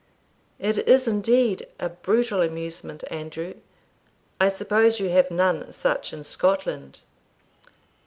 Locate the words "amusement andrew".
2.41-3.53